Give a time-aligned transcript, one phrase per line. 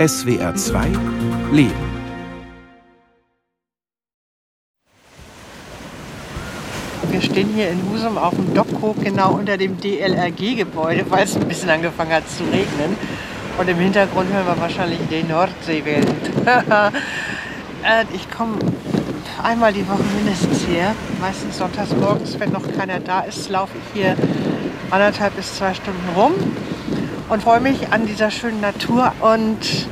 [0.00, 0.86] SWR 2
[1.52, 1.74] Leben.
[7.10, 11.46] Wir stehen hier in Husum auf dem Dockhof, genau unter dem DLRG-Gebäude, weil es ein
[11.46, 12.96] bisschen angefangen hat zu regnen.
[13.58, 16.08] Und im Hintergrund hören wir wahrscheinlich den Nordseewind.
[17.82, 18.58] Äh, ich komme
[19.42, 20.94] einmal die Woche mindestens hier.
[21.18, 24.16] Meistens sonntags morgens, wenn noch keiner da ist, laufe ich hier
[24.90, 26.34] anderthalb bis zwei Stunden rum
[27.30, 29.86] und freue mich an dieser schönen Natur und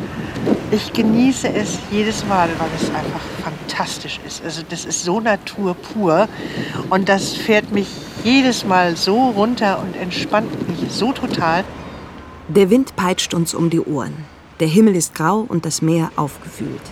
[0.70, 4.44] ich genieße es jedes Mal, weil es einfach fantastisch ist.
[4.44, 6.28] Also das ist so Natur pur
[6.90, 7.88] und das fährt mich
[8.24, 11.64] jedes Mal so runter und entspannt mich so total.
[12.48, 14.24] Der Wind peitscht uns um die Ohren.
[14.58, 16.82] Der Himmel ist grau und das Meer aufgewühlt.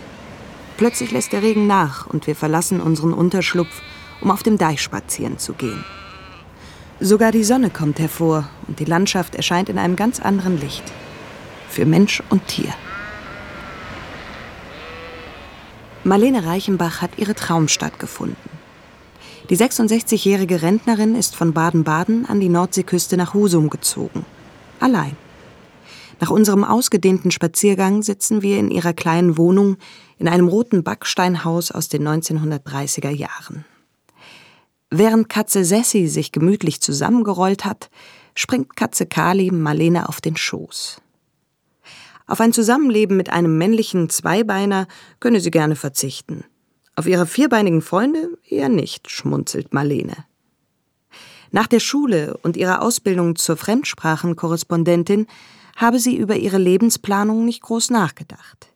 [0.76, 3.82] Plötzlich lässt der Regen nach und wir verlassen unseren Unterschlupf,
[4.20, 5.84] um auf dem Deich spazieren zu gehen.
[6.98, 10.82] Sogar die Sonne kommt hervor und die Landschaft erscheint in einem ganz anderen Licht.
[11.68, 12.72] Für Mensch und Tier.
[16.04, 18.36] Marlene Reichenbach hat ihre Traumstadt gefunden.
[19.50, 24.24] Die 66-jährige Rentnerin ist von Baden-Baden an die Nordseeküste nach Husum gezogen.
[24.80, 25.16] Allein.
[26.18, 29.76] Nach unserem ausgedehnten Spaziergang sitzen wir in ihrer kleinen Wohnung
[30.18, 33.66] in einem roten Backsteinhaus aus den 1930er Jahren.
[34.90, 37.90] Während Katze Sessi sich gemütlich zusammengerollt hat,
[38.34, 41.00] springt Katze Kali Marlene auf den Schoß.
[42.28, 44.86] Auf ein Zusammenleben mit einem männlichen Zweibeiner
[45.20, 46.44] könne sie gerne verzichten.
[46.94, 50.24] Auf ihre vierbeinigen Freunde eher nicht, schmunzelt Marlene.
[51.50, 55.26] Nach der Schule und ihrer Ausbildung zur Fremdsprachenkorrespondentin
[55.76, 58.72] habe sie über ihre Lebensplanung nicht groß nachgedacht.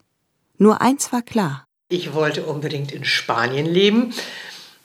[0.58, 1.64] Nur eins war klar.
[1.88, 4.12] Ich wollte unbedingt in Spanien leben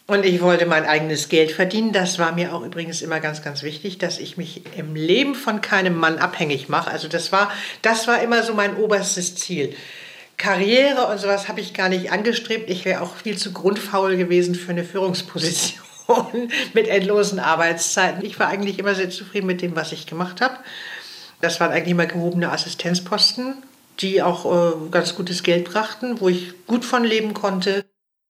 [0.07, 1.91] und ich wollte mein eigenes Geld verdienen.
[1.91, 5.61] Das war mir auch übrigens immer ganz, ganz wichtig, dass ich mich im Leben von
[5.61, 6.91] keinem Mann abhängig mache.
[6.91, 9.75] Also das war, das war immer so mein oberstes Ziel.
[10.37, 12.69] Karriere und sowas habe ich gar nicht angestrebt.
[12.69, 15.81] Ich wäre auch viel zu grundfaul gewesen für eine Führungsposition
[16.73, 18.23] mit endlosen Arbeitszeiten.
[18.23, 20.57] Ich war eigentlich immer sehr zufrieden mit dem, was ich gemacht habe.
[21.41, 23.63] Das waren eigentlich immer gehobene Assistenzposten,
[24.01, 27.85] die auch äh, ganz gutes Geld brachten, wo ich gut von leben konnte.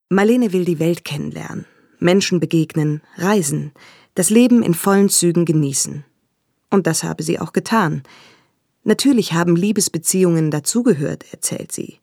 [0.10, 1.66] Marlene will die Welt kennenlernen,
[2.00, 3.72] Menschen begegnen, reisen,
[4.14, 6.06] das Leben in vollen Zügen genießen.
[6.70, 8.04] Und das habe sie auch getan.
[8.84, 12.00] Natürlich haben Liebesbeziehungen dazugehört, erzählt sie.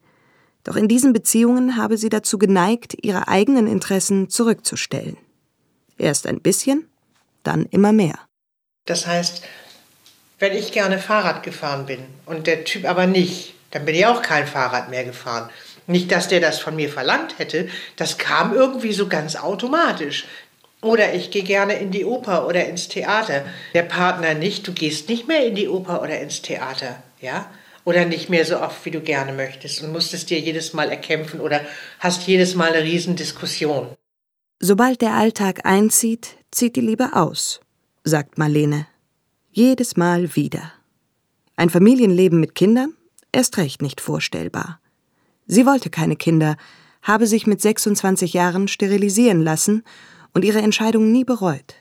[0.64, 5.16] Doch in diesen Beziehungen habe sie dazu geneigt, ihre eigenen Interessen zurückzustellen.
[5.96, 6.88] Erst ein bisschen,
[7.44, 8.19] dann immer mehr.
[8.84, 9.42] Das heißt,
[10.40, 14.22] wenn ich gerne Fahrrad gefahren bin und der Typ aber nicht, dann bin ich auch
[14.22, 15.50] kein Fahrrad mehr gefahren.
[15.87, 20.26] Nicht, dass der das von mir verlangt hätte, das kam irgendwie so ganz automatisch.
[20.81, 23.44] Oder ich gehe gerne in die Oper oder ins Theater.
[23.72, 27.50] Der Partner nicht, du gehst nicht mehr in die Oper oder ins Theater, ja?
[27.84, 31.41] Oder nicht mehr so oft, wie du gerne möchtest und musstest dir jedes Mal erkämpfen
[31.41, 31.60] oder
[31.99, 33.88] hast jedes Mal eine Riesendiskussion.
[34.60, 37.60] Sobald der Alltag einzieht, zieht die Liebe aus,
[38.04, 38.87] sagt Marlene.
[39.50, 40.72] Jedes Mal wieder.
[41.56, 42.94] Ein Familienleben mit Kindern?
[43.32, 44.81] Erst recht nicht vorstellbar.
[45.47, 46.56] Sie wollte keine Kinder,
[47.03, 49.82] habe sich mit 26 Jahren sterilisieren lassen
[50.34, 51.75] und ihre Entscheidung nie bereut.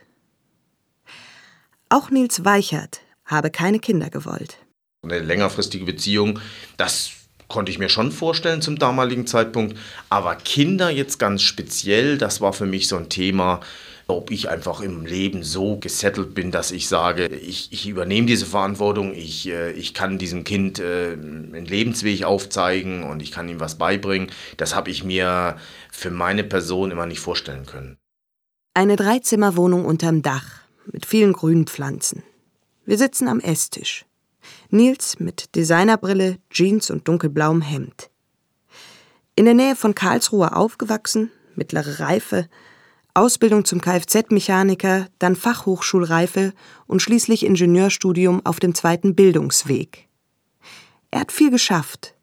[1.90, 4.58] Auch Nils Weichert habe keine Kinder gewollt.
[5.04, 6.40] Eine längerfristige Beziehung,
[6.78, 7.12] das
[7.48, 9.78] konnte ich mir schon vorstellen zum damaligen Zeitpunkt.
[10.10, 13.60] Aber Kinder jetzt ganz speziell, das war für mich so ein Thema,
[14.12, 18.46] ob ich einfach im Leben so gesettelt bin, dass ich sage, ich, ich übernehme diese
[18.46, 23.60] Verantwortung, ich, äh, ich kann diesem Kind äh, einen Lebensweg aufzeigen und ich kann ihm
[23.60, 24.32] was beibringen.
[24.58, 25.58] Das habe ich mir
[25.92, 27.98] für meine Person immer nicht vorstellen können.
[28.74, 30.62] Eine Dreizimmerwohnung unterm Dach
[30.92, 32.24] mit vielen grünen Pflanzen.
[32.86, 34.06] Wir sitzen am Esstisch.
[34.70, 38.10] Nils mit Designerbrille, Jeans und dunkelblauem Hemd.
[39.36, 42.48] In der Nähe von Karlsruhe aufgewachsen, mittlere Reife,
[43.14, 46.54] Ausbildung zum Kfz-Mechaniker, dann Fachhochschulreife
[46.88, 50.08] und schließlich Ingenieurstudium auf dem zweiten Bildungsweg.
[51.12, 52.16] Er hat viel geschafft.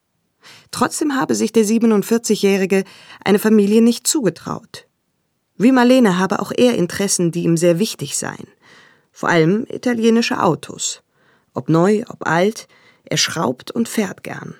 [0.71, 2.85] Trotzdem habe sich der 47-Jährige
[3.23, 4.87] eine Familie nicht zugetraut.
[5.57, 8.49] Wie Marlene habe auch er Interessen, die ihm sehr wichtig seien.
[9.13, 11.03] Vor allem italienische Autos.
[11.53, 12.69] Ob neu, ob alt,
[13.05, 14.55] er schraubt und fährt gern.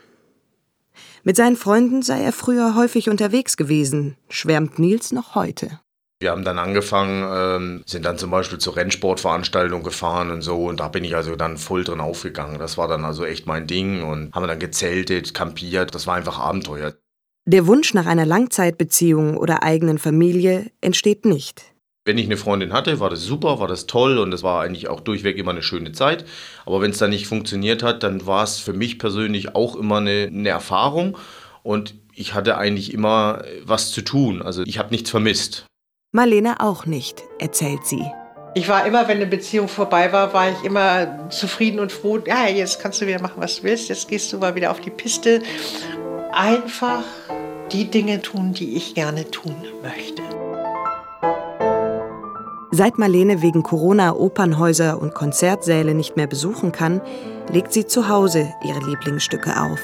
[1.23, 5.81] Mit seinen Freunden sei er früher häufig unterwegs gewesen, schwärmt Nils noch heute.
[6.21, 10.81] Wir haben dann angefangen, ähm, sind dann zum Beispiel zur Rennsportveranstaltung gefahren und so und
[10.81, 12.59] da bin ich also dann voll drin aufgegangen.
[12.59, 16.41] Das war dann also echt mein Ding und haben dann gezeltet, kampiert, das war einfach
[16.41, 16.95] Abenteuer.
[17.47, 21.73] Der Wunsch nach einer Langzeitbeziehung oder eigenen Familie entsteht nicht.
[22.05, 24.89] Wenn ich eine Freundin hatte, war das super, war das toll und es war eigentlich
[24.89, 26.25] auch durchweg immer eine schöne Zeit.
[26.67, 29.99] Aber wenn es dann nicht funktioniert hat, dann war es für mich persönlich auch immer
[29.99, 31.17] eine, eine Erfahrung
[31.63, 34.43] und ich hatte eigentlich immer was zu tun.
[34.43, 35.69] Also ich habe nichts vermisst.
[36.11, 38.03] Marlene auch nicht, erzählt sie.
[38.55, 42.19] Ich war immer, wenn eine Beziehung vorbei war, war ich immer zufrieden und froh.
[42.27, 43.91] Ja, jetzt kannst du wieder machen, was du willst.
[43.91, 45.43] Jetzt gehst du mal wieder auf die Piste.
[46.33, 47.03] Einfach
[47.73, 50.23] die Dinge tun, die ich gerne tun möchte.
[52.71, 57.03] Seit Marlene wegen Corona Opernhäuser und Konzertsäle nicht mehr besuchen kann,
[57.53, 59.81] legt sie zu Hause ihre Lieblingsstücke auf.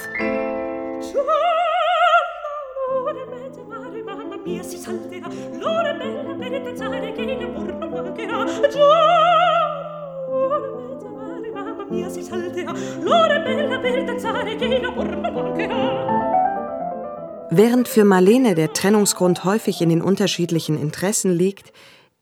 [17.51, 21.73] Während für Marlene der Trennungsgrund häufig in den unterschiedlichen Interessen liegt,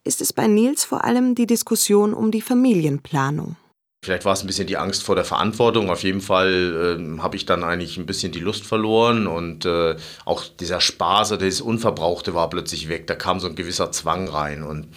[0.04, 3.56] ist es bei Nils vor allem die Diskussion um die Familienplanung.
[4.04, 5.88] Vielleicht war es ein bisschen die Angst vor der Verantwortung.
[5.88, 9.94] Auf jeden Fall äh, habe ich dann eigentlich ein bisschen die Lust verloren und äh,
[10.24, 13.06] auch dieser Spaß oder dieses Unverbrauchte war plötzlich weg.
[13.06, 14.88] Da kam so ein gewisser Zwang rein und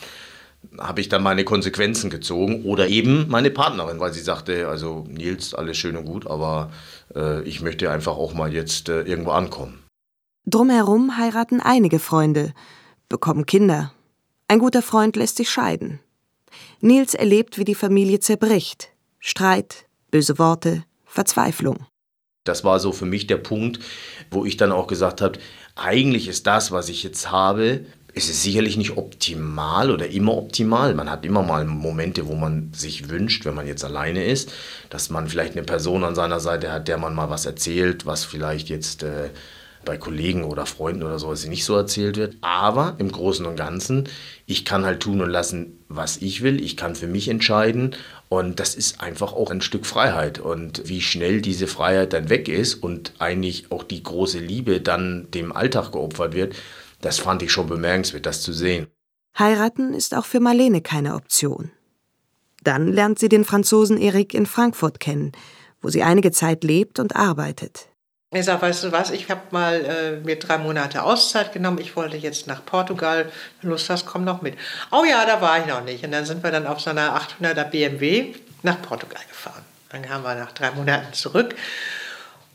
[0.79, 5.53] habe ich dann meine Konsequenzen gezogen oder eben meine Partnerin, weil sie sagte, also Nils,
[5.53, 6.71] alles schön und gut, aber
[7.15, 9.83] äh, ich möchte einfach auch mal jetzt äh, irgendwo ankommen.
[10.45, 12.53] Drumherum heiraten einige Freunde,
[13.09, 13.91] bekommen Kinder,
[14.47, 15.99] ein guter Freund lässt sich scheiden.
[16.79, 18.89] Nils erlebt, wie die Familie zerbricht.
[19.19, 21.87] Streit, böse Worte, Verzweiflung.
[22.43, 23.79] Das war so für mich der Punkt,
[24.29, 25.39] wo ich dann auch gesagt habe,
[25.75, 30.95] eigentlich ist das, was ich jetzt habe, ist es sicherlich nicht optimal oder immer optimal.
[30.95, 34.53] Man hat immer mal Momente, wo man sich wünscht, wenn man jetzt alleine ist,
[34.89, 38.23] dass man vielleicht eine Person an seiner Seite hat, der man mal was erzählt, was
[38.23, 39.31] vielleicht jetzt äh,
[39.83, 42.37] bei Kollegen oder Freunden oder so nicht so erzählt wird.
[42.39, 44.07] Aber im Großen und Ganzen,
[44.45, 46.63] ich kann halt tun und lassen, was ich will.
[46.63, 47.97] Ich kann für mich entscheiden.
[48.29, 50.39] Und das ist einfach auch ein Stück Freiheit.
[50.39, 55.27] Und wie schnell diese Freiheit dann weg ist und eigentlich auch die große Liebe dann
[55.31, 56.55] dem Alltag geopfert wird,
[57.05, 58.87] das fand ich schon bemerkenswert, das zu sehen.
[59.37, 61.71] Heiraten ist auch für Marlene keine Option.
[62.63, 65.31] Dann lernt sie den Franzosen Erik in Frankfurt kennen,
[65.81, 67.89] wo sie einige Zeit lebt und arbeitet.
[68.31, 71.77] Ich sage, weißt du was, ich habe mal äh, mir drei Monate Auszeit genommen.
[71.77, 73.31] Ich wollte jetzt nach Portugal.
[73.61, 74.55] Wenn Lust hast, komm noch mit.
[74.91, 76.03] Oh ja, da war ich noch nicht.
[76.03, 79.63] Und dann sind wir dann auf so einer 800er BMW nach Portugal gefahren.
[79.89, 81.55] Dann kamen wir nach drei Monaten zurück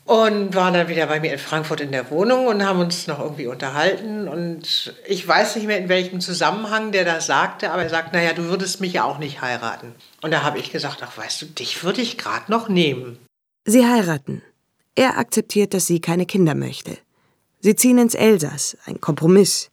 [0.05, 3.19] und waren dann wieder bei mir in Frankfurt in der Wohnung und haben uns noch
[3.19, 4.27] irgendwie unterhalten.
[4.27, 8.33] Und ich weiß nicht mehr, in welchem Zusammenhang der das sagte, aber er sagt, naja,
[8.33, 9.93] du würdest mich ja auch nicht heiraten.
[10.21, 13.19] Und da habe ich gesagt, ach weißt du, dich würde ich gerade noch nehmen.
[13.65, 14.41] Sie heiraten.
[14.95, 16.97] Er akzeptiert, dass sie keine Kinder möchte.
[17.61, 19.69] Sie ziehen ins Elsass, ein Kompromiss.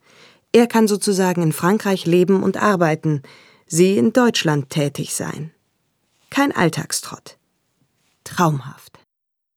[0.53, 3.23] Er kann sozusagen in Frankreich leben und arbeiten,
[3.67, 5.53] sie in Deutschland tätig sein.
[6.31, 7.39] Kein Alltagstrott.
[8.25, 8.88] Traumhaft.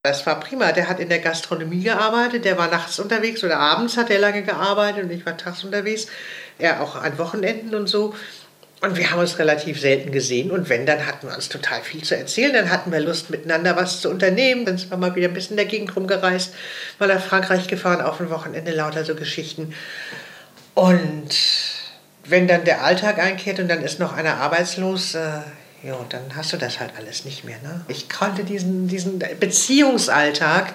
[0.04, 0.72] Das war prima.
[0.72, 4.42] Der hat in der Gastronomie gearbeitet, der war nachts unterwegs oder abends hat er lange
[4.42, 6.08] gearbeitet und ich war tags unterwegs.
[6.58, 8.16] Er auch an Wochenenden und so.
[8.82, 10.50] Und wir haben uns relativ selten gesehen.
[10.50, 12.52] Und wenn, dann hatten wir uns total viel zu erzählen.
[12.52, 14.66] Dann hatten wir Lust, miteinander was zu unternehmen.
[14.66, 16.56] Dann sind wir mal wieder ein bisschen in der Gegend rumgereist,
[16.98, 19.76] mal nach Frankreich gefahren, auf ein Wochenende, lauter so Geschichten.
[20.74, 21.30] Und
[22.24, 25.42] wenn dann der Alltag einkehrt und dann ist noch einer arbeitslos, äh,
[25.84, 27.60] ja, dann hast du das halt alles nicht mehr.
[27.62, 27.86] Ne?
[27.88, 30.74] Ich konnte diesen, diesen Beziehungsalltag,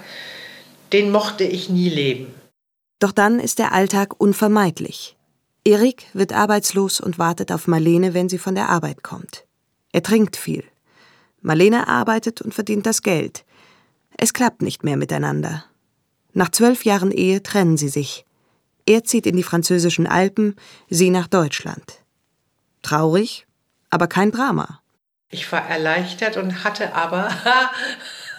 [0.92, 2.34] den mochte ich nie leben.
[2.98, 5.16] Doch dann ist der Alltag unvermeidlich.
[5.64, 9.44] Erik wird arbeitslos und wartet auf Marlene, wenn sie von der Arbeit kommt.
[9.92, 10.64] Er trinkt viel.
[11.40, 13.44] Marlene arbeitet und verdient das Geld.
[14.16, 15.64] Es klappt nicht mehr miteinander.
[16.32, 18.24] Nach zwölf Jahren Ehe trennen sie sich.
[18.86, 20.54] Er zieht in die französischen Alpen,
[20.88, 22.04] sie nach Deutschland.
[22.82, 23.46] Traurig,
[23.90, 24.80] aber kein Drama.
[25.30, 27.30] Ich war erleichtert und hatte aber,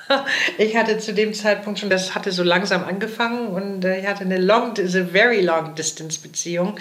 [0.58, 4.22] ich hatte zu dem Zeitpunkt schon, das hatte so langsam angefangen und äh, ich hatte
[4.22, 6.79] eine long, a very long distance Beziehung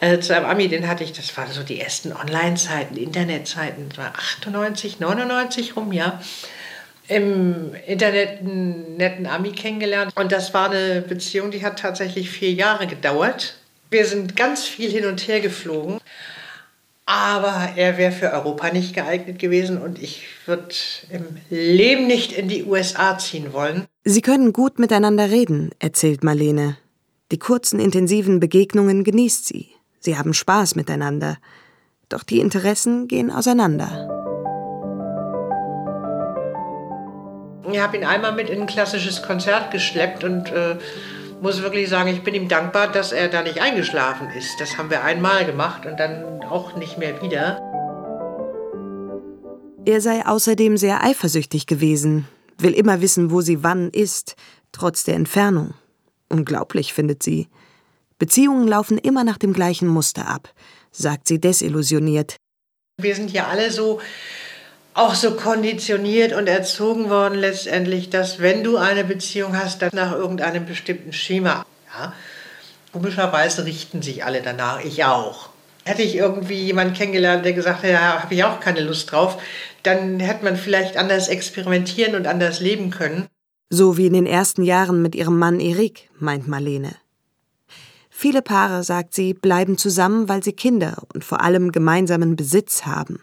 [0.00, 3.98] äh, zu einem Ami, den hatte ich, das waren so die ersten Online-Zeiten, Internetzeiten, das
[3.98, 6.20] war 98, 99 rum, ja.
[7.08, 12.52] Im Internet einen netten Ami kennengelernt und das war eine Beziehung, die hat tatsächlich vier
[12.52, 13.56] Jahre gedauert.
[13.90, 16.00] Wir sind ganz viel hin und her geflogen,
[17.12, 20.74] aber er wäre für Europa nicht geeignet gewesen und ich würde
[21.10, 23.84] im Leben nicht in die USA ziehen wollen.
[24.02, 26.78] Sie können gut miteinander reden, erzählt Marlene.
[27.30, 29.68] Die kurzen, intensiven Begegnungen genießt sie.
[30.00, 31.36] Sie haben Spaß miteinander.
[32.08, 34.08] Doch die Interessen gehen auseinander.
[37.70, 40.78] Ich habe ihn einmal mit in ein klassisches Konzert geschleppt und äh,
[41.42, 44.60] muss wirklich sagen, ich bin ihm dankbar, dass er da nicht eingeschlafen ist.
[44.60, 47.60] Das haben wir einmal gemacht und dann auch nicht mehr wieder.
[49.84, 54.36] Er sei außerdem sehr eifersüchtig gewesen, will immer wissen, wo sie wann ist,
[54.70, 55.74] trotz der Entfernung.
[56.28, 57.48] Unglaublich, findet sie.
[58.18, 60.54] Beziehungen laufen immer nach dem gleichen Muster ab,
[60.92, 62.36] sagt sie desillusioniert.
[63.00, 64.00] Wir sind ja alle so
[64.94, 70.12] auch so konditioniert und erzogen worden letztendlich, dass wenn du eine Beziehung hast, dann nach
[70.12, 71.64] irgendeinem bestimmten Schema.
[71.98, 72.12] Ja?
[72.92, 75.48] Komischerweise richten sich alle danach, ich auch.
[75.84, 79.42] Hätte ich irgendwie jemanden kennengelernt, der gesagt hat, ja, habe ich auch keine Lust drauf,
[79.82, 83.26] dann hätte man vielleicht anders experimentieren und anders leben können.
[83.70, 86.94] So wie in den ersten Jahren mit ihrem Mann Erik, meint Marlene.
[88.10, 93.20] Viele Paare, sagt sie, bleiben zusammen, weil sie Kinder und vor allem gemeinsamen Besitz haben.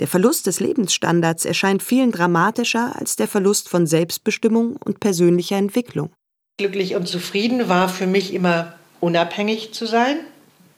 [0.00, 6.10] Der Verlust des Lebensstandards erscheint vielen dramatischer als der Verlust von Selbstbestimmung und persönlicher Entwicklung.
[6.56, 10.20] Glücklich und zufrieden war für mich immer unabhängig zu sein,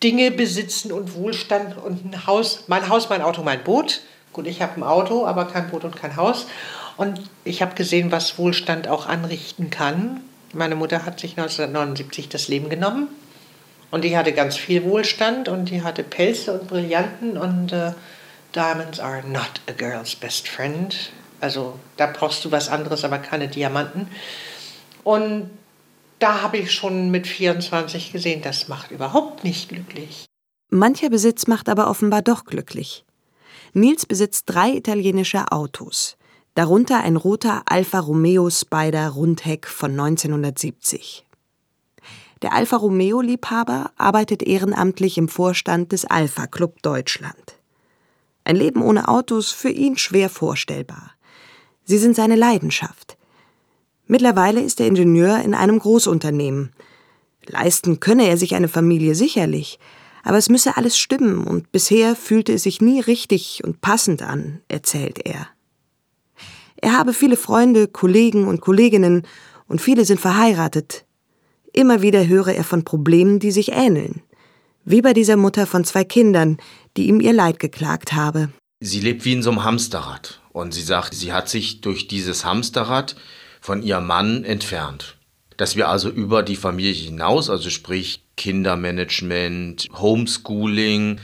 [0.02, 4.00] Dinge besitzen und Wohlstand und ein Haus, mein Haus, mein Auto, mein Boot.
[4.32, 6.46] Gut, ich habe ein Auto, aber kein Boot und kein Haus.
[6.96, 10.20] Und ich habe gesehen, was Wohlstand auch anrichten kann.
[10.52, 13.06] Meine Mutter hat sich 1979 das Leben genommen.
[13.92, 17.92] Und die hatte ganz viel Wohlstand und die hatte Pelze und Brillanten und äh,
[18.54, 21.12] Diamonds are not a girl's best friend.
[21.40, 24.08] Also da brauchst du was anderes, aber keine Diamanten.
[25.04, 25.50] Und
[26.18, 30.26] da habe ich schon mit 24 gesehen, das macht überhaupt nicht glücklich.
[30.70, 33.04] Mancher Besitz macht aber offenbar doch glücklich.
[33.72, 36.16] Nils besitzt drei italienische Autos,
[36.54, 41.24] darunter ein roter Alfa Romeo Spider Rundheck von 1970.
[42.42, 47.61] Der Alfa Romeo-Liebhaber arbeitet ehrenamtlich im Vorstand des Alpha Club Deutschland.
[48.44, 51.12] Ein Leben ohne Autos für ihn schwer vorstellbar.
[51.84, 53.16] Sie sind seine Leidenschaft.
[54.06, 56.72] Mittlerweile ist er Ingenieur in einem Großunternehmen.
[57.46, 59.78] Leisten könne er sich eine Familie sicherlich,
[60.22, 64.60] aber es müsse alles stimmen und bisher fühlte es sich nie richtig und passend an,
[64.68, 65.48] erzählt er.
[66.76, 69.22] Er habe viele Freunde, Kollegen und Kolleginnen
[69.68, 71.04] und viele sind verheiratet.
[71.72, 74.22] Immer wieder höre er von Problemen, die sich ähneln.
[74.84, 76.56] Wie bei dieser Mutter von zwei Kindern,
[76.96, 78.50] die ihm ihr Leid geklagt habe.
[78.80, 80.40] Sie lebt wie in so einem Hamsterrad.
[80.52, 83.16] Und sie sagt, sie hat sich durch dieses Hamsterrad
[83.60, 85.16] von ihrem Mann entfernt.
[85.56, 91.20] Dass wir also über die Familie hinaus, also sprich Kindermanagement, Homeschooling,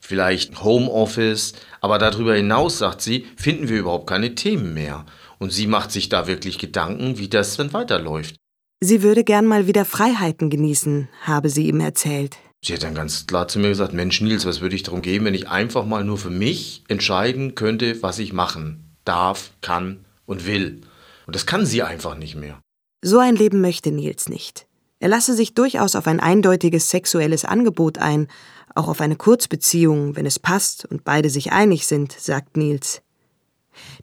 [0.00, 5.06] vielleicht Homeoffice, aber darüber hinaus, sagt sie, finden wir überhaupt keine Themen mehr.
[5.38, 8.36] Und sie macht sich da wirklich Gedanken, wie das dann weiterläuft.
[8.80, 12.36] Sie würde gern mal wieder Freiheiten genießen, habe sie ihm erzählt.
[12.64, 15.24] Sie hat dann ganz klar zu mir gesagt, Mensch Nils, was würde ich darum geben,
[15.26, 20.46] wenn ich einfach mal nur für mich entscheiden könnte, was ich machen darf, kann und
[20.46, 20.80] will.
[21.26, 22.60] Und das kann sie einfach nicht mehr.
[23.02, 24.66] So ein Leben möchte Nils nicht.
[24.98, 28.26] Er lasse sich durchaus auf ein eindeutiges sexuelles Angebot ein,
[28.74, 33.02] auch auf eine Kurzbeziehung, wenn es passt und beide sich einig sind, sagt Nils.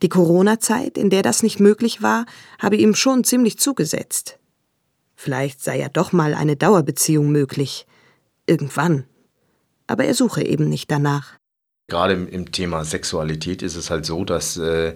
[0.02, 2.26] Die Corona-Zeit, in der das nicht möglich war,
[2.60, 4.40] habe ihm schon ziemlich zugesetzt.
[5.16, 7.86] Vielleicht sei ja doch mal eine Dauerbeziehung möglich.
[8.48, 9.06] Irgendwann.
[9.88, 11.38] Aber er suche eben nicht danach.
[11.88, 14.96] Gerade im, Thema Sexualität ist es halt so, dass äh,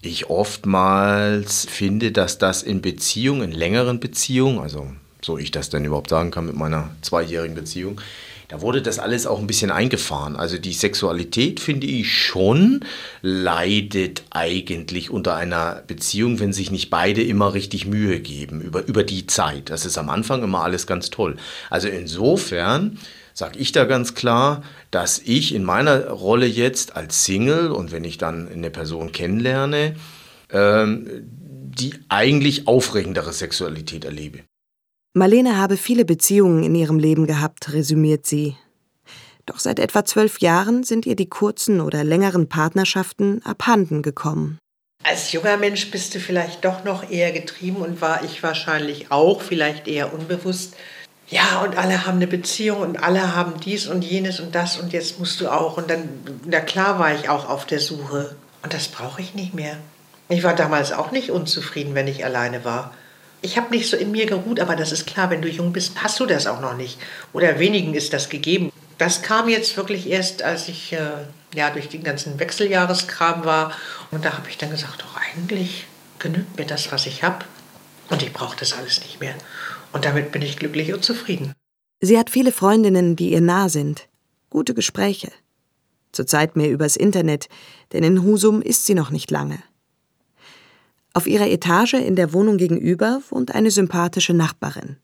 [0.00, 5.84] ich oftmals finde, dass das in Beziehungen, in längeren Beziehungen, also so ich das denn
[5.84, 8.00] überhaupt sagen kann mit meiner zweijährigen Beziehung,
[8.48, 10.34] da wurde das alles auch ein bisschen eingefahren.
[10.34, 12.84] Also die Sexualität, finde ich schon,
[13.20, 19.04] leidet eigentlich unter einer Beziehung, wenn sich nicht beide immer richtig Mühe geben über, über
[19.04, 19.68] die Zeit.
[19.68, 21.36] Das ist am Anfang immer alles ganz toll.
[21.68, 22.98] Also insofern
[23.34, 28.04] sage ich da ganz klar, dass ich in meiner Rolle jetzt als Single und wenn
[28.04, 29.94] ich dann eine Person kennenlerne,
[30.50, 31.06] ähm,
[31.78, 34.40] die eigentlich aufregendere Sexualität erlebe.
[35.18, 38.56] Marlene habe viele Beziehungen in ihrem Leben gehabt, resümiert sie.
[39.46, 44.58] Doch seit etwa zwölf Jahren sind ihr die kurzen oder längeren Partnerschaften abhanden gekommen.
[45.02, 49.42] Als junger Mensch bist du vielleicht doch noch eher getrieben und war ich wahrscheinlich auch,
[49.42, 50.74] vielleicht eher unbewusst.
[51.28, 54.92] Ja, und alle haben eine Beziehung und alle haben dies und jenes und das und
[54.92, 55.76] jetzt musst du auch.
[55.78, 56.08] Und dann,
[56.46, 58.36] na klar war ich auch auf der Suche.
[58.62, 59.78] Und das brauche ich nicht mehr.
[60.28, 62.92] Ich war damals auch nicht unzufrieden, wenn ich alleine war
[63.40, 66.02] ich habe nicht so in mir geruht, aber das ist klar, wenn du jung bist,
[66.02, 66.98] hast du das auch noch nicht.
[67.32, 68.72] Oder wenigen ist das gegeben.
[68.98, 70.98] Das kam jetzt wirklich erst, als ich äh,
[71.54, 73.72] ja, durch den ganzen Wechseljahreskram war.
[74.10, 75.86] Und da habe ich dann gesagt, doch eigentlich
[76.18, 77.44] genügt mir das, was ich habe.
[78.10, 79.34] Und ich brauche das alles nicht mehr.
[79.92, 81.52] Und damit bin ich glücklich und zufrieden.
[82.00, 84.08] Sie hat viele Freundinnen, die ihr nah sind.
[84.50, 85.30] Gute Gespräche.
[86.12, 87.48] Zurzeit mehr übers Internet,
[87.92, 89.58] denn in Husum ist sie noch nicht lange.
[91.18, 94.98] Auf ihrer Etage in der Wohnung gegenüber wohnt eine sympathische Nachbarin.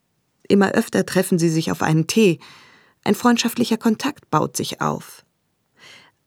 [0.47, 2.39] Immer öfter treffen sie sich auf einen Tee.
[3.03, 5.25] Ein freundschaftlicher Kontakt baut sich auf.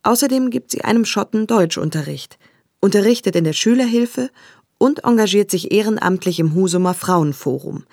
[0.03, 2.39] Außerdem gibt sie einem Schotten Deutschunterricht,
[2.81, 4.29] unterrichtet in der Schülerhilfe
[4.77, 7.85] und engagiert sich ehrenamtlich im Husumer Frauenforum.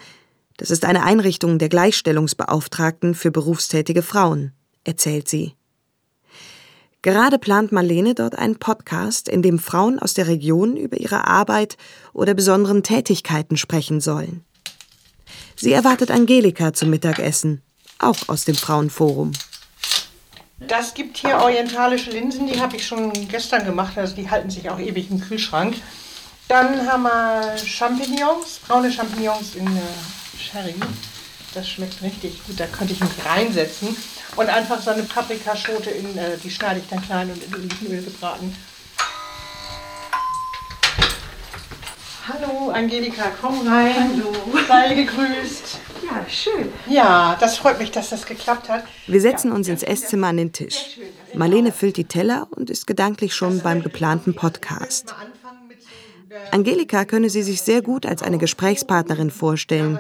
[0.58, 4.52] Das ist eine Einrichtung der Gleichstellungsbeauftragten für berufstätige Frauen,
[4.84, 5.54] erzählt sie.
[7.06, 11.78] Gerade plant Marlene dort einen Podcast, in dem Frauen aus der Region über ihre Arbeit
[12.14, 14.44] oder besonderen Tätigkeiten sprechen sollen.
[15.56, 17.62] Sie erwartet Angelika zum Mittagessen,
[18.00, 19.34] auch aus dem Frauenforum.
[20.60, 24.68] Das gibt hier orientalische Linsen, die habe ich schon gestern gemacht, also die halten sich
[24.72, 25.76] auch ewig im Kühlschrank.
[26.48, 29.70] Dann haben wir Champignons, braune Champignons in
[30.40, 30.74] Sherry.
[31.54, 33.96] Das schmeckt richtig gut, da könnte ich mich reinsetzen.
[34.36, 38.04] Und einfach so eine Paprikaschote, in, äh, die schneide ich dann klein und in Olivenöl
[38.04, 38.56] gebraten.
[42.28, 43.94] Hallo Angelika, komm rein.
[43.96, 44.34] Hallo.
[44.68, 45.80] Sei gegrüßt.
[46.04, 46.72] Ja, schön.
[46.88, 48.84] Ja, das freut mich, dass das geklappt hat.
[49.06, 51.00] Wir setzen uns ins Esszimmer an den Tisch.
[51.36, 55.14] Marlene füllt die Teller und ist gedanklich schon beim geplanten Podcast.
[56.52, 60.00] Angelika könne sie sich sehr gut als eine Gesprächspartnerin vorstellen.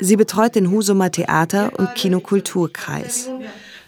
[0.00, 3.28] Sie betreut den Husumer Theater- und Kinokulturkreis.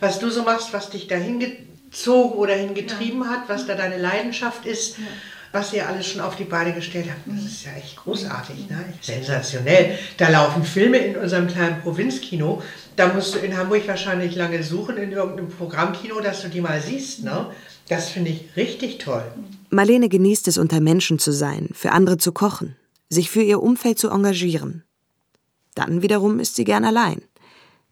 [0.00, 4.66] Was du so machst, was dich dahin gezogen oder hingetrieben hat, was da deine Leidenschaft
[4.66, 4.96] ist
[5.56, 7.22] was ihr alles schon auf die Beine gestellt habt.
[7.26, 8.84] Das ist ja echt großartig, ne?
[9.00, 9.98] sensationell.
[10.18, 12.62] Da laufen Filme in unserem kleinen Provinzkino.
[12.96, 16.80] Da musst du in Hamburg wahrscheinlich lange suchen in irgendeinem Programmkino, dass du die mal
[16.80, 17.24] siehst.
[17.24, 17.46] Ne?
[17.88, 19.24] Das finde ich richtig toll.
[19.70, 22.76] Marlene genießt es, unter Menschen zu sein, für andere zu kochen,
[23.08, 24.84] sich für ihr Umfeld zu engagieren.
[25.74, 27.22] Dann wiederum ist sie gern allein,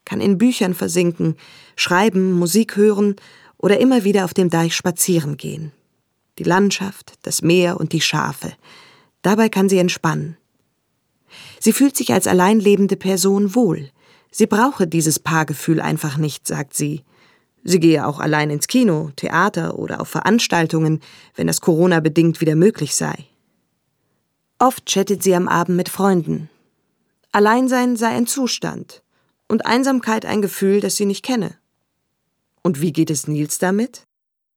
[0.04, 1.36] kann in Büchern versinken,
[1.76, 3.16] schreiben, Musik hören
[3.58, 5.72] oder immer wieder auf dem Deich spazieren gehen
[6.38, 8.52] die Landschaft, das Meer und die Schafe.
[9.22, 10.36] Dabei kann sie entspannen.
[11.60, 13.90] Sie fühlt sich als allein lebende Person wohl.
[14.30, 17.02] Sie brauche dieses Paargefühl einfach nicht, sagt sie.
[17.64, 21.00] Sie gehe auch allein ins Kino, Theater oder auf Veranstaltungen,
[21.34, 23.14] wenn das Corona bedingt wieder möglich sei.
[24.58, 26.50] Oft chattet sie am Abend mit Freunden.
[27.32, 29.02] Alleinsein sei ein Zustand
[29.48, 31.56] und Einsamkeit ein Gefühl, das sie nicht kenne.
[32.62, 34.02] Und wie geht es Nils damit?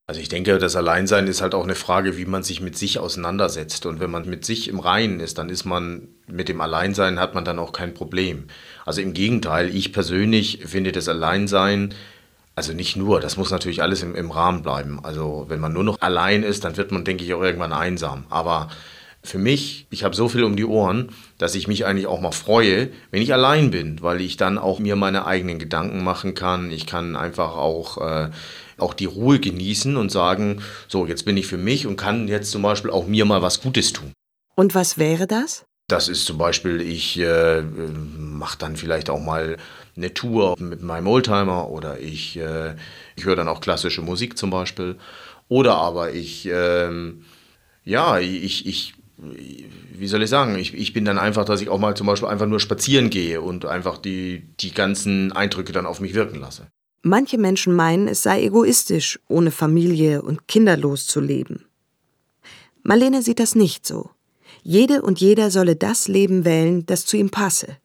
[0.05, 2.99] Also ich denke, das Alleinsein ist halt auch eine Frage, wie man sich mit sich
[2.99, 3.86] auseinandersetzt.
[3.86, 7.36] Und wenn man mit sich im Reinen ist, dann ist man mit dem Alleinsein hat
[7.36, 8.45] man dann auch kein Problem.
[8.86, 11.93] Also im Gegenteil, ich persönlich finde das Alleinsein,
[12.57, 14.99] also nicht nur, das muss natürlich alles im, im Rahmen bleiben.
[15.03, 18.25] Also wenn man nur noch allein ist, dann wird man, denke ich, auch irgendwann einsam.
[18.31, 18.69] Aber
[19.21, 22.31] für mich, ich habe so viel um die Ohren, dass ich mich eigentlich auch mal
[22.31, 26.71] freue, wenn ich allein bin, weil ich dann auch mir meine eigenen Gedanken machen kann.
[26.71, 28.31] Ich kann einfach auch äh,
[28.79, 32.49] auch die Ruhe genießen und sagen, so, jetzt bin ich für mich und kann jetzt
[32.49, 34.13] zum Beispiel auch mir mal was Gutes tun.
[34.55, 35.65] Und was wäre das?
[35.87, 39.57] Das ist zum Beispiel, ich äh, mache dann vielleicht auch mal
[39.97, 42.75] eine Tour mit meinem Oldtimer oder ich, äh,
[43.15, 44.95] ich höre dann auch klassische Musik zum Beispiel.
[45.49, 46.89] Oder aber ich, äh,
[47.83, 51.79] ja, ich, ich, wie soll ich sagen, ich, ich bin dann einfach, dass ich auch
[51.79, 55.99] mal zum Beispiel einfach nur spazieren gehe und einfach die, die ganzen Eindrücke dann auf
[55.99, 56.67] mich wirken lasse.
[57.01, 61.65] Manche Menschen meinen, es sei egoistisch, ohne Familie und kinderlos zu leben.
[62.83, 64.10] Marlene sieht das nicht so.
[64.63, 67.77] Jede und jeder solle das Leben wählen, das zu ihm passe.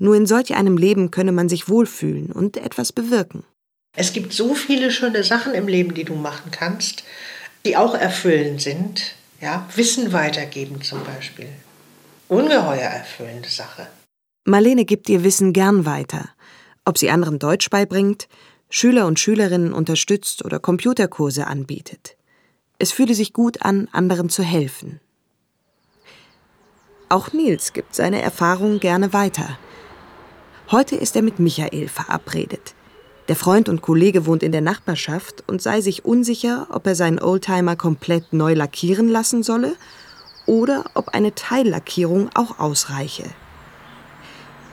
[0.00, 3.44] Nur in solch einem Leben könne man sich wohlfühlen und etwas bewirken.
[3.94, 7.04] Es gibt so viele schöne Sachen im Leben, die du machen kannst,
[7.66, 9.14] die auch erfüllend sind.
[9.42, 11.48] Ja, Wissen weitergeben zum Beispiel.
[12.28, 13.88] Ungeheuer erfüllende Sache.
[14.46, 16.30] Marlene gibt ihr Wissen gern weiter.
[16.86, 18.26] Ob sie anderen Deutsch beibringt,
[18.70, 22.16] Schüler und Schülerinnen unterstützt oder Computerkurse anbietet.
[22.78, 25.00] Es fühle sich gut an, anderen zu helfen.
[27.10, 29.58] Auch Nils gibt seine Erfahrungen gerne weiter.
[30.72, 32.74] Heute ist er mit Michael verabredet.
[33.26, 37.18] Der Freund und Kollege wohnt in der Nachbarschaft und sei sich unsicher, ob er seinen
[37.18, 39.74] Oldtimer komplett neu lackieren lassen solle
[40.46, 43.24] oder ob eine Teillackierung auch ausreiche.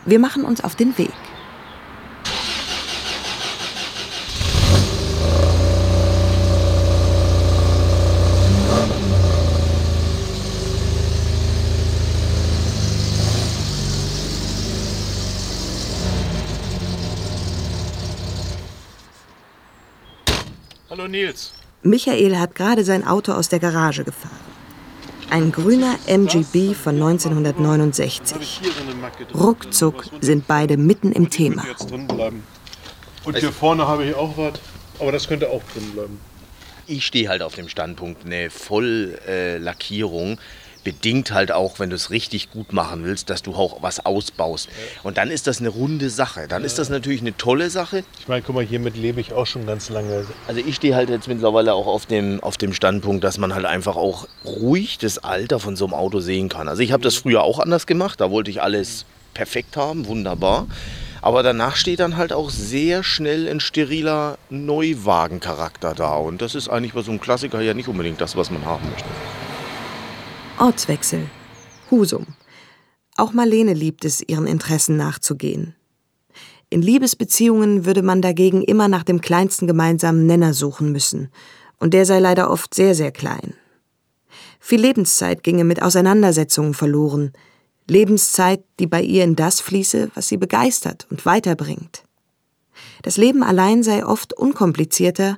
[0.05, 1.13] Wir machen uns auf den Weg.
[21.07, 21.53] Nils.
[21.83, 24.35] Michael hat gerade sein Auto aus der Garage gefahren.
[25.29, 28.61] Ein grüner MGB von 1969.
[29.33, 31.65] Ruckzuck sind beide mitten im Thema.
[33.25, 34.53] Und hier vorne habe ich auch was,
[34.99, 36.19] aber das könnte auch drin bleiben.
[36.87, 40.39] Ich stehe halt auf dem Standpunkt, eine Volllackierung
[40.87, 44.69] bedingt halt auch, wenn du es richtig gut machen willst, dass du auch was ausbaust.
[45.03, 46.47] Und dann ist das eine runde Sache.
[46.47, 48.05] Dann ist das natürlich eine tolle Sache.
[48.21, 50.25] Ich meine, guck mal, hiermit lebe ich auch schon ganz lange.
[50.47, 53.65] Also ich stehe halt jetzt mittlerweile auch auf dem, auf dem Standpunkt, dass man halt
[53.65, 56.69] einfach auch ruhig das Alter von so einem Auto sehen kann.
[56.69, 58.21] Also ich habe das früher auch anders gemacht.
[58.21, 60.67] Da wollte ich alles perfekt haben, wunderbar.
[61.21, 66.15] Aber danach steht dann halt auch sehr schnell ein steriler Neuwagencharakter da.
[66.15, 68.89] Und das ist eigentlich bei so einem Klassiker ja nicht unbedingt das, was man haben
[68.89, 69.09] möchte.
[70.59, 71.29] Ortswechsel.
[71.91, 72.25] Husum.
[73.15, 75.75] Auch Marlene liebt es, ihren Interessen nachzugehen.
[76.69, 81.29] In Liebesbeziehungen würde man dagegen immer nach dem kleinsten gemeinsamen Nenner suchen müssen.
[81.79, 83.53] Und der sei leider oft sehr, sehr klein.
[84.59, 87.33] Viel Lebenszeit ginge mit Auseinandersetzungen verloren.
[87.87, 92.03] Lebenszeit, die bei ihr in das fließe, was sie begeistert und weiterbringt.
[93.03, 95.37] Das Leben allein sei oft unkomplizierter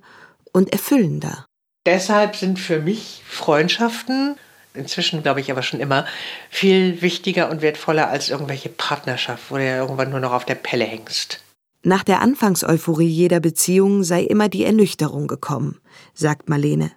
[0.54, 1.46] und erfüllender.
[1.86, 4.36] Deshalb sind für mich Freundschaften
[4.74, 6.06] inzwischen glaube ich aber schon immer,
[6.50, 10.56] viel wichtiger und wertvoller als irgendwelche Partnerschaft, wo du ja irgendwann nur noch auf der
[10.56, 11.42] Pelle hängst.
[11.82, 15.80] Nach der Anfangseuphorie jeder Beziehung sei immer die Ernüchterung gekommen,
[16.14, 16.92] sagt Marlene.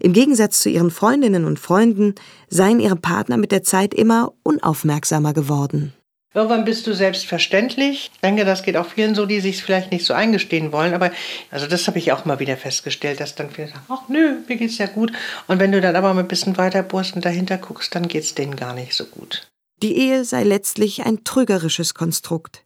[0.00, 2.14] Im Gegensatz zu ihren Freundinnen und Freunden
[2.48, 5.92] seien ihre Partner mit der Zeit immer unaufmerksamer geworden.
[6.34, 8.10] Irgendwann bist du selbstverständlich.
[8.14, 10.94] Ich denke, das geht auch vielen so, die sich vielleicht nicht so eingestehen wollen.
[10.94, 11.10] Aber
[11.50, 14.56] also das habe ich auch mal wieder festgestellt, dass dann viele sagen, ach nö, mir
[14.56, 15.12] geht's ja gut.
[15.46, 18.34] Und wenn du dann aber mal ein bisschen weiter bohrst und dahinter guckst, dann geht's
[18.34, 19.48] denen gar nicht so gut.
[19.82, 22.62] Die Ehe sei letztlich ein trügerisches Konstrukt.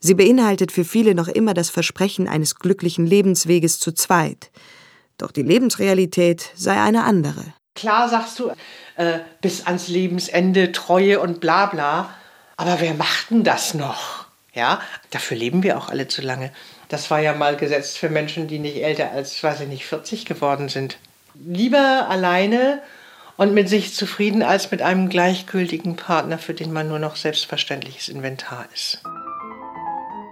[0.00, 4.50] Sie beinhaltet für viele noch immer das Versprechen eines glücklichen Lebensweges zu zweit.
[5.16, 7.42] Doch die Lebensrealität sei eine andere.
[7.74, 8.50] Klar sagst du,
[8.96, 12.14] äh, bis ans Lebensende Treue und bla bla.
[12.58, 14.26] Aber wer macht denn das noch?
[14.52, 16.50] Ja, dafür leben wir auch alle zu lange.
[16.88, 20.26] Das war ja mal gesetzt für Menschen, die nicht älter als, weiß ich nicht, 40
[20.26, 20.98] geworden sind.
[21.34, 22.82] Lieber alleine
[23.36, 28.08] und mit sich zufrieden als mit einem gleichgültigen Partner, für den man nur noch selbstverständliches
[28.08, 29.00] Inventar ist.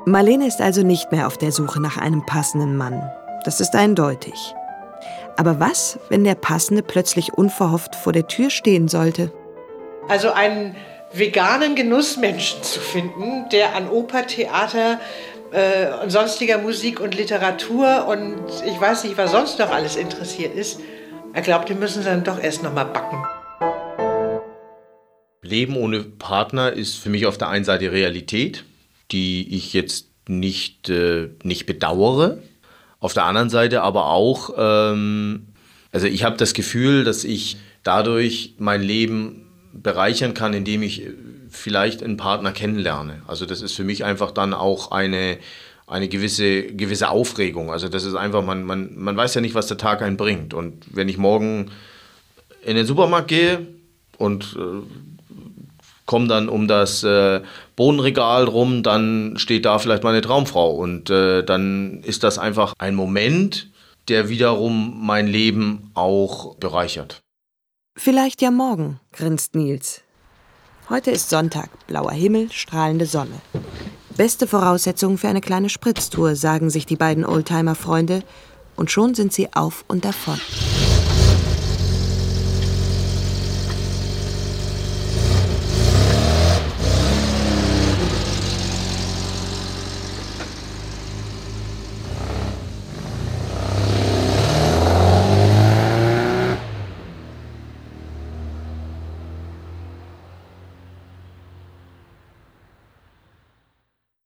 [0.05, 3.09] Marlene ist also nicht mehr auf der Suche nach einem passenden Mann.
[3.45, 4.35] Das ist eindeutig.
[5.37, 9.33] Aber was, wenn der Passende plötzlich unverhofft vor der Tür stehen sollte?
[10.09, 10.75] Also einen
[11.19, 15.01] veganen Genussmenschen zu finden, der an Oper, Theater
[15.53, 20.55] äh, und sonstiger Musik und Literatur und ich weiß nicht, was sonst noch alles interessiert
[20.55, 20.81] ist.
[21.33, 23.23] Er glaubt, wir müssen dann doch erst noch mal backen.
[25.43, 28.65] Leben ohne Partner ist für mich auf der einen Seite Realität,
[29.13, 32.43] die ich jetzt nicht, äh, nicht bedauere.
[32.99, 35.49] Auf der anderen Seite aber auch, ähm,
[35.93, 39.46] also ich habe das Gefühl, dass ich dadurch mein Leben
[39.83, 41.03] bereichern kann, indem ich
[41.51, 43.23] vielleicht einen Partner kennenlerne.
[43.27, 45.39] Also das ist für mich einfach dann auch eine,
[45.87, 47.71] eine gewisse, gewisse Aufregung.
[47.71, 50.55] Also das ist einfach, man, man, man weiß ja nicht, was der Tag einen bringt.
[50.55, 51.71] Und wenn ich morgen
[52.63, 53.67] in den Supermarkt gehe
[54.19, 54.83] und äh,
[56.07, 57.41] komme dann um das äh,
[57.75, 60.75] Bohnenregal rum, dann steht da vielleicht meine Traumfrau.
[60.75, 63.69] Und äh, dann ist das einfach ein Moment,
[64.09, 67.21] der wiederum mein Leben auch bereichert.
[67.99, 70.03] Vielleicht ja morgen, grinst Nils.
[70.91, 73.41] Heute ist Sonntag, blauer Himmel, strahlende Sonne.
[74.19, 78.23] Beste Voraussetzungen für eine kleine Spritztour, sagen sich die beiden Oldtimer-Freunde,
[78.77, 80.39] und schon sind sie auf und davon.